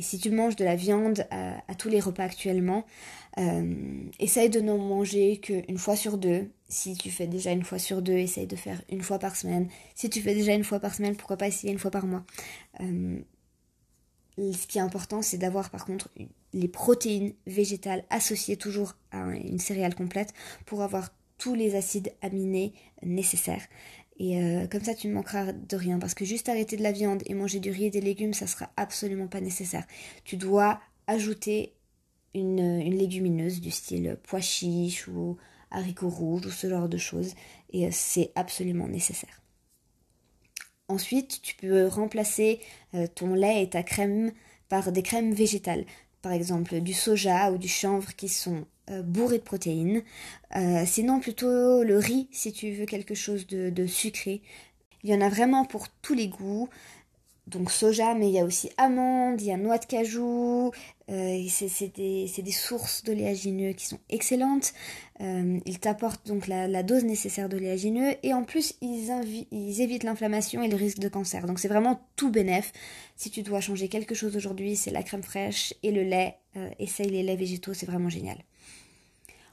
Et 0.00 0.02
si 0.02 0.18
tu 0.18 0.30
manges 0.30 0.56
de 0.56 0.64
la 0.64 0.76
viande 0.76 1.26
à, 1.30 1.74
tous 1.74 1.90
les 1.90 2.00
repas 2.00 2.24
actuellement, 2.24 2.86
euh, 3.36 4.02
essaye 4.18 4.48
de 4.48 4.58
n'en 4.58 4.78
manger 4.78 5.36
qu'une 5.36 5.76
fois 5.76 5.94
sur 5.94 6.16
deux. 6.16 6.48
Si 6.70 6.96
tu 6.96 7.10
fais 7.10 7.26
déjà 7.26 7.52
une 7.52 7.64
fois 7.64 7.78
sur 7.78 8.00
deux, 8.00 8.14
essaye 8.14 8.46
de 8.46 8.56
faire 8.56 8.80
une 8.88 9.02
fois 9.02 9.18
par 9.18 9.36
semaine. 9.36 9.68
Si 9.94 10.08
tu 10.08 10.22
fais 10.22 10.34
déjà 10.34 10.54
une 10.54 10.64
fois 10.64 10.80
par 10.80 10.94
semaine, 10.94 11.16
pourquoi 11.16 11.36
pas 11.36 11.48
essayer 11.48 11.70
une 11.70 11.78
fois 11.78 11.90
par 11.90 12.06
mois? 12.06 12.24
Euh, 12.80 13.18
ce 14.38 14.66
qui 14.66 14.78
est 14.78 14.80
important, 14.80 15.20
c'est 15.20 15.36
d'avoir 15.36 15.68
par 15.68 15.84
contre 15.84 16.08
les 16.54 16.68
protéines 16.68 17.34
végétales 17.46 18.02
associées 18.08 18.56
toujours 18.56 18.94
à 19.10 19.18
une 19.36 19.58
céréale 19.58 19.94
complète 19.94 20.32
pour 20.64 20.80
avoir 20.80 21.10
tous 21.36 21.54
les 21.54 21.74
acides 21.74 22.14
aminés 22.22 22.72
nécessaires. 23.02 23.66
Et 24.20 24.38
euh, 24.38 24.66
comme 24.66 24.84
ça, 24.84 24.94
tu 24.94 25.08
ne 25.08 25.14
manqueras 25.14 25.52
de 25.52 25.76
rien. 25.76 25.98
Parce 25.98 26.12
que 26.12 26.26
juste 26.26 26.50
arrêter 26.50 26.76
de 26.76 26.82
la 26.82 26.92
viande 26.92 27.22
et 27.24 27.32
manger 27.32 27.58
du 27.58 27.70
riz 27.70 27.86
et 27.86 27.90
des 27.90 28.02
légumes, 28.02 28.34
ça 28.34 28.46
sera 28.46 28.70
absolument 28.76 29.28
pas 29.28 29.40
nécessaire. 29.40 29.86
Tu 30.24 30.36
dois 30.36 30.78
ajouter 31.06 31.72
une, 32.34 32.80
légumineuse 32.80 33.62
du 33.62 33.70
style 33.70 34.18
pois 34.22 34.42
chiche 34.42 35.08
ou 35.08 35.38
haricots 35.70 36.10
rouges 36.10 36.44
ou 36.44 36.50
ce 36.50 36.68
genre 36.68 36.90
de 36.90 36.98
choses. 36.98 37.34
Et 37.70 37.86
euh, 37.86 37.90
c'est 37.92 38.30
absolument 38.34 38.88
nécessaire. 38.88 39.40
Ensuite, 40.88 41.40
tu 41.40 41.54
peux 41.54 41.86
remplacer 41.86 42.60
euh, 42.92 43.06
ton 43.06 43.32
lait 43.32 43.62
et 43.62 43.70
ta 43.70 43.82
crème 43.82 44.32
par 44.68 44.92
des 44.92 45.02
crèmes 45.02 45.32
végétales. 45.32 45.86
Par 46.20 46.32
exemple, 46.32 46.80
du 46.80 46.92
soja 46.92 47.50
ou 47.52 47.56
du 47.56 47.68
chanvre 47.68 48.14
qui 48.14 48.28
sont 48.28 48.66
euh, 48.90 49.02
bourré 49.02 49.38
de 49.38 49.42
protéines. 49.42 50.02
Euh, 50.56 50.84
sinon, 50.84 51.20
plutôt 51.20 51.84
le 51.84 51.98
riz 51.98 52.28
si 52.32 52.52
tu 52.52 52.72
veux 52.72 52.86
quelque 52.86 53.14
chose 53.14 53.46
de, 53.46 53.86
sucré. 53.86 54.42
Il 55.04 55.10
y 55.10 55.14
en 55.14 55.20
a 55.20 55.28
vraiment 55.28 55.64
pour 55.64 55.88
tous 56.02 56.14
les 56.14 56.28
goûts. 56.28 56.68
Donc 57.46 57.70
soja, 57.70 58.14
mais 58.14 58.28
il 58.28 58.34
y 58.34 58.38
a 58.38 58.44
aussi 58.44 58.70
amandes, 58.76 59.40
il 59.40 59.48
y 59.48 59.52
a 59.52 59.56
noix 59.56 59.78
de 59.78 59.84
cajou. 59.84 60.70
Euh, 61.08 61.46
c'est 61.48 61.96
des, 61.96 62.52
sources 62.52 63.02
d'oléagineux 63.02 63.72
qui 63.72 63.86
sont 63.86 63.98
excellentes. 64.08 64.72
ils 65.20 65.78
t'apportent 65.80 66.26
donc 66.26 66.46
la, 66.46 66.82
dose 66.82 67.04
nécessaire 67.04 67.48
d'oléagineux 67.48 68.14
et 68.22 68.34
en 68.34 68.44
plus 68.44 68.74
ils, 68.80 69.10
ils 69.50 69.80
évitent 69.80 70.04
l'inflammation 70.04 70.62
et 70.62 70.68
le 70.68 70.76
risque 70.76 70.98
de 70.98 71.08
cancer. 71.08 71.46
Donc 71.46 71.58
c'est 71.58 71.68
vraiment 71.68 72.00
tout 72.16 72.30
bénef. 72.30 72.72
Si 73.16 73.30
tu 73.30 73.42
dois 73.42 73.60
changer 73.60 73.88
quelque 73.88 74.14
chose 74.14 74.36
aujourd'hui, 74.36 74.76
c'est 74.76 74.92
la 74.92 75.02
crème 75.02 75.22
fraîche 75.22 75.74
et 75.82 75.90
le 75.90 76.02
lait. 76.02 76.36
essaye 76.78 77.10
les 77.10 77.22
laits 77.22 77.38
végétaux, 77.38 77.74
c'est 77.74 77.86
vraiment 77.86 78.10
génial. 78.10 78.38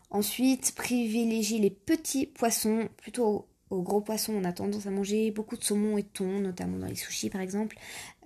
Ensuite, 0.09 0.73
privilégier 0.75 1.59
les 1.59 1.69
petits 1.69 2.25
poissons 2.25 2.89
plutôt 2.97 3.47
aux 3.69 3.81
gros 3.81 4.01
poissons. 4.01 4.33
On 4.33 4.43
a 4.43 4.53
tendance 4.53 4.87
à 4.87 4.91
manger 4.91 5.31
beaucoup 5.31 5.57
de 5.57 5.63
saumon 5.63 5.97
et 5.97 6.03
de 6.03 6.07
thon, 6.07 6.39
notamment 6.39 6.77
dans 6.77 6.87
les 6.87 6.95
sushis 6.95 7.29
par 7.29 7.41
exemple. 7.41 7.77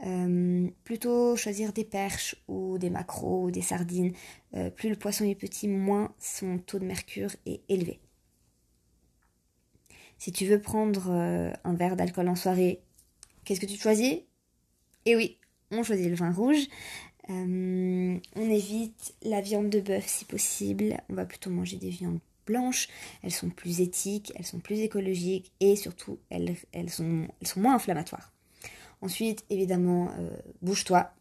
Euh, 0.05 0.67
plutôt 0.83 1.35
choisir 1.35 1.73
des 1.73 1.83
perches 1.83 2.35
ou 2.47 2.77
des 2.77 2.89
maquereaux 2.89 3.45
ou 3.45 3.51
des 3.51 3.61
sardines. 3.61 4.13
Euh, 4.53 4.69
plus 4.69 4.89
le 4.89 4.95
poisson 4.95 5.25
est 5.25 5.35
petit, 5.35 5.67
moins 5.67 6.13
son 6.19 6.59
taux 6.59 6.79
de 6.79 6.85
mercure 6.85 7.31
est 7.45 7.61
élevé. 7.69 7.99
Si 10.17 10.31
tu 10.31 10.45
veux 10.45 10.61
prendre 10.61 11.09
euh, 11.09 11.51
un 11.63 11.73
verre 11.73 11.95
d'alcool 11.95 12.27
en 12.27 12.35
soirée, 12.35 12.83
qu'est-ce 13.43 13.59
que 13.59 13.65
tu 13.65 13.77
choisis? 13.77 14.19
Eh 15.05 15.15
oui, 15.15 15.39
on 15.71 15.81
choisit 15.81 16.09
le 16.09 16.15
vin 16.15 16.31
rouge. 16.31 16.67
Euh, 17.29 18.17
on 18.35 18.49
évite 18.49 19.13
la 19.23 19.41
viande 19.41 19.69
de 19.69 19.79
bœuf 19.79 20.05
si 20.07 20.25
possible. 20.25 20.97
On 21.09 21.13
va 21.13 21.25
plutôt 21.25 21.49
manger 21.49 21.77
des 21.77 21.89
viandes 21.89 22.19
blanches. 22.45 22.87
Elles 23.23 23.31
sont 23.31 23.49
plus 23.49 23.81
éthiques, 23.81 24.33
elles 24.35 24.45
sont 24.45 24.59
plus 24.59 24.79
écologiques 24.79 25.51
et 25.59 25.75
surtout 25.75 26.19
elles, 26.29 26.55
elles, 26.71 26.89
sont, 26.89 27.27
elles 27.41 27.47
sont 27.47 27.59
moins 27.59 27.75
inflammatoires. 27.75 28.31
Ensuite, 29.01 29.45
évidemment, 29.49 30.11
euh, 30.19 30.29
bouge-toi. 30.61 31.11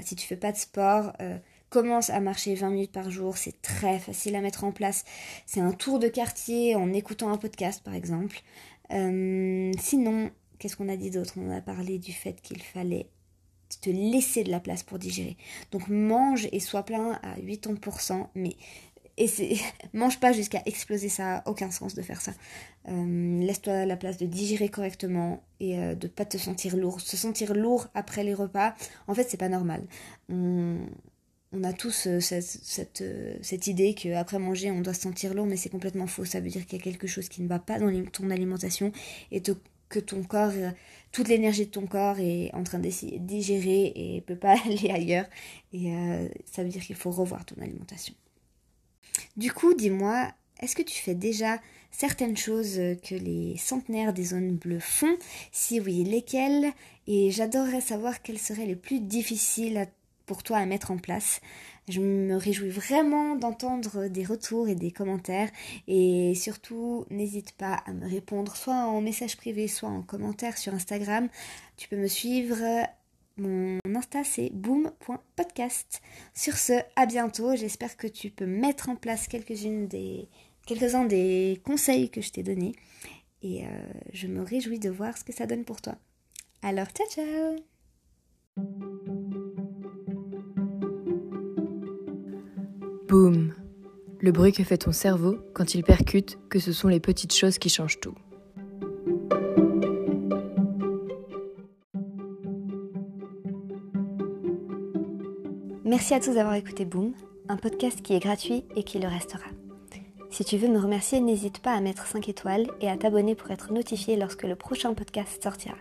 si 0.00 0.16
tu 0.16 0.26
fais 0.26 0.36
pas 0.36 0.52
de 0.52 0.56
sport, 0.56 1.12
euh, 1.20 1.38
commence 1.68 2.10
à 2.10 2.20
marcher 2.20 2.54
20 2.54 2.70
minutes 2.70 2.92
par 2.92 3.10
jour. 3.10 3.36
C'est 3.36 3.60
très 3.62 3.98
facile 3.98 4.36
à 4.36 4.40
mettre 4.40 4.64
en 4.64 4.72
place. 4.72 5.04
C'est 5.46 5.60
un 5.60 5.72
tour 5.72 5.98
de 5.98 6.08
quartier 6.08 6.76
en 6.76 6.92
écoutant 6.92 7.30
un 7.30 7.38
podcast, 7.38 7.82
par 7.82 7.94
exemple. 7.94 8.42
sinon, 8.90 10.30
qu'est-ce 10.58 10.76
qu'on 10.76 10.88
a 10.88 10.96
dit 10.96 11.10
d'autre? 11.10 11.34
On 11.38 11.50
a 11.50 11.60
parlé 11.60 11.98
du 11.98 12.12
fait 12.12 12.40
qu'il 12.42 12.62
fallait 12.62 13.08
te 13.80 13.90
laisser 13.90 14.44
de 14.44 14.50
la 14.50 14.60
place 14.60 14.82
pour 14.82 14.98
digérer. 14.98 15.36
Donc 15.70 15.88
mange 15.88 16.48
et 16.52 16.60
sois 16.60 16.84
plein 16.84 17.18
à 17.22 17.36
80%, 17.36 18.26
mais 18.34 18.56
mange 19.92 20.20
pas 20.20 20.32
jusqu'à 20.32 20.62
exploser, 20.66 21.08
ça 21.08 21.38
a 21.38 21.50
aucun 21.50 21.70
sens 21.70 21.94
de 21.94 22.02
faire 22.02 22.20
ça. 22.20 22.32
Euh, 22.88 23.40
laisse-toi 23.40 23.86
la 23.86 23.96
place 23.96 24.16
de 24.18 24.26
digérer 24.26 24.68
correctement 24.68 25.42
et 25.60 25.76
de 25.76 25.80
euh, 25.80 25.94
de 25.94 26.08
pas 26.08 26.24
te 26.24 26.36
sentir 26.36 26.76
lourd. 26.76 27.00
Se 27.00 27.16
sentir 27.16 27.54
lourd 27.54 27.88
après 27.94 28.24
les 28.24 28.34
repas, 28.34 28.74
en 29.06 29.14
fait, 29.14 29.28
c'est 29.28 29.36
pas 29.36 29.48
normal. 29.48 29.82
On, 30.28 30.78
a 31.62 31.72
tous 31.74 32.06
euh, 32.06 32.20
cette, 32.20 32.42
cette, 32.42 33.04
cette, 33.42 33.66
idée 33.66 33.94
qu'après 33.94 34.38
manger, 34.38 34.70
on 34.70 34.80
doit 34.80 34.94
se 34.94 35.02
sentir 35.02 35.34
lourd, 35.34 35.46
mais 35.46 35.56
c'est 35.56 35.68
complètement 35.68 36.06
faux. 36.06 36.24
Ça 36.24 36.40
veut 36.40 36.48
dire 36.48 36.64
qu'il 36.66 36.78
y 36.78 36.80
a 36.80 36.84
quelque 36.84 37.06
chose 37.06 37.28
qui 37.28 37.42
ne 37.42 37.48
va 37.48 37.58
pas 37.58 37.78
dans 37.78 37.92
ton 38.10 38.30
alimentation 38.30 38.90
et 39.30 39.42
que 39.92 40.00
ton 40.00 40.22
corps, 40.22 40.52
toute 41.12 41.28
l'énergie 41.28 41.66
de 41.66 41.70
ton 41.70 41.86
corps 41.86 42.18
est 42.18 42.50
en 42.54 42.64
train 42.64 42.78
de 42.78 42.88
digérer 43.18 43.92
et 43.94 44.22
peut 44.22 44.36
pas 44.36 44.56
aller 44.64 44.90
ailleurs. 44.90 45.26
Et 45.72 45.92
ça 46.50 46.64
veut 46.64 46.70
dire 46.70 46.82
qu'il 46.82 46.96
faut 46.96 47.10
revoir 47.10 47.44
ton 47.44 47.60
alimentation. 47.60 48.14
Du 49.36 49.52
coup, 49.52 49.74
dis-moi, 49.74 50.32
est-ce 50.60 50.74
que 50.74 50.82
tu 50.82 51.00
fais 51.00 51.14
déjà 51.14 51.60
certaines 51.90 52.36
choses 52.36 52.76
que 53.02 53.14
les 53.14 53.56
centenaires 53.58 54.14
des 54.14 54.24
zones 54.24 54.56
bleues 54.56 54.80
font? 54.80 55.16
Si 55.52 55.80
oui, 55.80 56.04
lesquelles? 56.04 56.72
Et 57.06 57.30
j'adorerais 57.30 57.80
savoir 57.80 58.22
quelles 58.22 58.38
seraient 58.38 58.66
les 58.66 58.76
plus 58.76 59.00
difficiles 59.00 59.86
pour 60.26 60.42
toi 60.42 60.58
à 60.58 60.66
mettre 60.66 60.90
en 60.90 60.98
place. 60.98 61.40
Je 61.88 62.00
me 62.00 62.36
réjouis 62.36 62.70
vraiment 62.70 63.34
d'entendre 63.34 64.06
des 64.06 64.24
retours 64.24 64.68
et 64.68 64.76
des 64.76 64.92
commentaires 64.92 65.50
et 65.88 66.34
surtout 66.36 67.06
n'hésite 67.10 67.52
pas 67.52 67.74
à 67.86 67.92
me 67.92 68.08
répondre 68.08 68.54
soit 68.54 68.86
en 68.86 69.00
message 69.00 69.36
privé 69.36 69.66
soit 69.66 69.88
en 69.88 70.02
commentaire 70.02 70.58
sur 70.58 70.74
Instagram. 70.74 71.28
Tu 71.76 71.88
peux 71.88 71.96
me 71.96 72.06
suivre 72.06 72.56
mon 73.36 73.78
Insta 73.94 74.24
c'est 74.24 74.50
boom.podcast. 74.52 76.02
Sur 76.34 76.56
ce, 76.56 76.74
à 76.96 77.06
bientôt. 77.06 77.56
J'espère 77.56 77.96
que 77.96 78.06
tu 78.06 78.30
peux 78.30 78.46
mettre 78.46 78.88
en 78.88 78.96
place 78.96 79.26
quelques-uns 79.26 79.86
des 81.04 81.60
conseils 81.64 82.10
que 82.10 82.20
je 82.20 82.30
t'ai 82.30 82.42
donnés 82.42 82.74
et 83.42 83.64
euh, 83.64 83.68
je 84.12 84.26
me 84.26 84.42
réjouis 84.42 84.78
de 84.78 84.90
voir 84.90 85.16
ce 85.16 85.24
que 85.24 85.32
ça 85.32 85.46
donne 85.46 85.64
pour 85.64 85.80
toi. 85.80 85.96
Alors, 86.62 86.86
ciao 86.88 87.08
ciao 87.08 87.56
Boum 93.12 93.52
Le 94.20 94.32
bruit 94.32 94.52
que 94.52 94.64
fait 94.64 94.78
ton 94.78 94.92
cerveau 94.92 95.36
quand 95.52 95.74
il 95.74 95.84
percute 95.84 96.38
que 96.48 96.58
ce 96.58 96.72
sont 96.72 96.88
les 96.88 96.98
petites 96.98 97.34
choses 97.34 97.58
qui 97.58 97.68
changent 97.68 98.00
tout. 98.00 98.14
Merci 105.84 106.14
à 106.14 106.20
tous 106.20 106.32
d'avoir 106.32 106.54
écouté 106.54 106.86
Boom, 106.86 107.12
un 107.50 107.58
podcast 107.58 108.00
qui 108.00 108.14
est 108.14 108.18
gratuit 108.18 108.64
et 108.76 108.82
qui 108.82 108.98
le 108.98 109.08
restera. 109.08 109.44
Si 110.30 110.42
tu 110.42 110.56
veux 110.56 110.68
me 110.68 110.78
remercier, 110.78 111.20
n'hésite 111.20 111.58
pas 111.58 111.72
à 111.72 111.82
mettre 111.82 112.06
5 112.06 112.30
étoiles 112.30 112.66
et 112.80 112.88
à 112.88 112.96
t'abonner 112.96 113.34
pour 113.34 113.50
être 113.50 113.74
notifié 113.74 114.16
lorsque 114.16 114.44
le 114.44 114.56
prochain 114.56 114.94
podcast 114.94 115.42
sortira. 115.42 115.76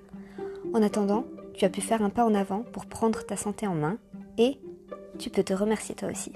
En 0.74 0.84
attendant, 0.84 1.24
tu 1.54 1.64
as 1.64 1.70
pu 1.70 1.80
faire 1.80 2.02
un 2.02 2.10
pas 2.10 2.26
en 2.26 2.36
avant 2.36 2.64
pour 2.74 2.88
prendre 2.88 3.26
ta 3.26 3.38
santé 3.38 3.68
en 3.68 3.76
main 3.76 4.00
et 4.38 4.58
tu 5.18 5.30
peux 5.30 5.44
te 5.44 5.54
remercier 5.54 5.96
toi 5.96 6.10
aussi. 6.10 6.34